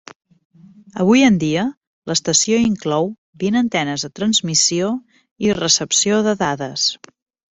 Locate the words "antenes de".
3.61-4.11